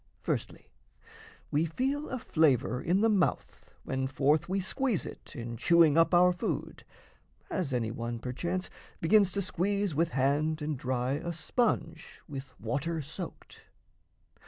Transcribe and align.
Firstly, 0.23 0.71
we 1.51 1.65
feel 1.65 2.09
a 2.09 2.17
flavour 2.17 2.81
in 2.81 3.01
the 3.01 3.07
mouth, 3.07 3.67
When 3.83 4.07
forth 4.07 4.49
we 4.49 4.59
squeeze 4.59 5.05
it, 5.05 5.35
in 5.35 5.57
chewing 5.57 5.95
up 5.95 6.11
our 6.11 6.33
food, 6.33 6.83
As 7.51 7.71
any 7.71 7.91
one 7.91 8.17
perchance 8.17 8.67
begins 8.99 9.31
to 9.33 9.43
squeeze 9.43 9.93
With 9.93 10.09
hand 10.09 10.59
and 10.59 10.75
dry 10.75 11.11
a 11.11 11.31
sponge 11.31 12.19
with 12.27 12.59
water 12.59 12.99
soaked. 13.03 13.61